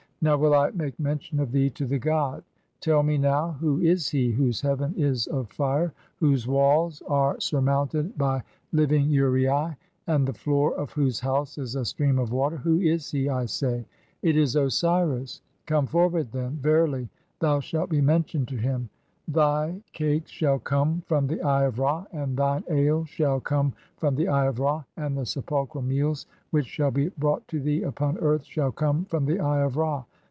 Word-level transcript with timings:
'Now 0.23 0.37
"will 0.37 0.53
I 0.53 0.69
make 0.69 0.99
mention 0.99 1.39
of 1.39 1.51
thee 1.51 1.71
(to 1.71 1.87
the 1.87 1.97
god].' 1.97 2.43
* 2.63 2.79
'[Tell 2.79 3.01
me 3.01 3.17
now], 3.17 3.53
"who 3.59 3.79
is 3.79 4.07
he 4.09 4.29
2 4.29 4.35
whose 4.35 4.61
(44) 4.61 4.69
heaven 4.87 4.93
is 5.03 5.25
of 5.25 5.49
fire, 5.51 5.93
whose 6.17 6.45
walls 6.45 7.01
[are 7.07 7.39
"surmounted 7.39 8.15
by] 8.19 8.43
living 8.71 9.07
uraei, 9.07 9.75
and 10.05 10.27
the 10.27 10.33
floor 10.33 10.75
of 10.75 10.91
whose 10.93 11.19
house 11.21 11.57
is 11.57 11.75
"a 11.75 11.83
stream 11.83 12.19
of 12.19 12.31
water? 12.31 12.57
Who 12.57 12.79
is 12.81 13.09
he, 13.09 13.29
I 13.29 13.45
say?' 13.47 13.83
It 14.21 14.37
is 14.37 14.53
(44) 14.53 14.67
Osiris. 14.67 15.41
'Come 15.65 15.87
"forward, 15.87 16.31
then: 16.31 16.59
verily 16.61 17.09
thou 17.39 17.59
shalt 17.59 17.89
be 17.89 17.99
mentioned 18.01 18.47
[to 18.49 18.57
him]. 18.57 18.91
Thy 19.27 19.81
"cakes 19.91 20.29
[shall 20.29 20.59
come] 20.59 21.01
from 21.07 21.25
the 21.25 21.41
Eye 21.41 21.63
of 21.63 21.79
Ra, 21.79 22.05
and 22.11 22.37
thine 22.37 22.63
ale 22.69 23.05
[shall 23.05 23.39
"come] 23.39 23.71
from 23.97 24.15
(45) 24.15 24.15
the 24.17 24.27
Eye 24.27 24.45
of 24.45 24.59
Ra, 24.59 24.83
and 24.97 25.17
the 25.17 25.25
sepulchral 25.25 25.81
meals 25.81 26.27
"[which 26.51 26.67
shall 26.67 26.91
be 26.91 27.09
brought 27.09 27.47
to 27.47 27.59
thee] 27.59 27.81
upon 27.81 28.19
earth 28.19 28.43
[shall 28.43 28.71
come] 28.71 29.05
from 29.05 29.25
"the 29.25 29.39
Eye 29.39 29.63
of 29.63 29.77
Ra. 29.77 30.03